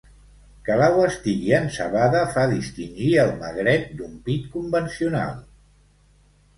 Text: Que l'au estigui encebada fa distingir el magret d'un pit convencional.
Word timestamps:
Que 0.69 0.77
l'au 0.79 1.01
estigui 1.07 1.53
encebada 1.57 2.23
fa 2.37 2.47
distingir 2.55 3.13
el 3.27 3.37
magret 3.45 3.89
d'un 4.01 4.19
pit 4.27 4.53
convencional. 4.59 5.41